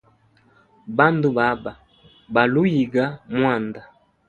[0.97, 1.71] Bandu baba,
[2.33, 3.03] baluhuyiga
[3.35, 3.79] mwanda.